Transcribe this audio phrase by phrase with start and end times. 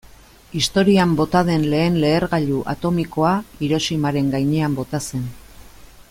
[0.59, 5.29] Historian bota den lehen lehergailu atomikoa Hiroshimaren gainean bota zen.